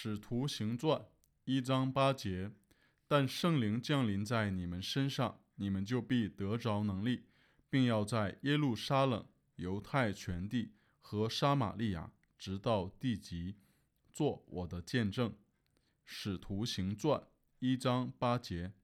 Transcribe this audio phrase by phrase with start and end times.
[0.00, 1.06] 使徒行传
[1.44, 2.52] 一章八节，
[3.08, 7.24] 但圣灵降临在你们身上，你们就必得着能力，
[7.68, 9.26] 并要在耶路撒冷、
[9.56, 13.56] 犹太全地和撒玛利亚，直到地极，
[14.12, 15.34] 做我的见证。
[16.04, 17.20] 使徒行传
[17.58, 18.74] 一章八节。